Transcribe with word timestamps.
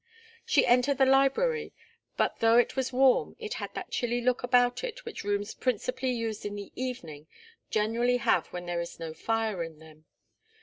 She 0.43 0.65
entered 0.65 0.97
the 0.97 1.05
library, 1.05 1.73
but 2.17 2.39
though 2.39 2.57
it 2.57 2.75
was 2.75 2.91
warm, 2.91 3.35
it 3.37 3.53
had 3.61 3.71
that 3.75 3.91
chilly 3.91 4.19
look 4.19 4.41
about 4.41 4.83
it 4.83 5.05
which 5.05 5.23
rooms 5.23 5.53
principally 5.53 6.09
used 6.09 6.43
in 6.43 6.55
the 6.55 6.71
evening 6.75 7.27
generally 7.69 8.17
have 8.17 8.47
when 8.47 8.65
there 8.65 8.81
is 8.81 8.99
no 8.99 9.13
fire 9.13 9.61
in 9.61 9.77
them. 9.77 10.05